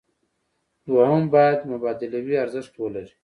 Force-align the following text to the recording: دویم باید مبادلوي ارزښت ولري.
دویم 0.87 1.23
باید 1.33 1.59
مبادلوي 1.71 2.35
ارزښت 2.43 2.73
ولري. 2.77 3.13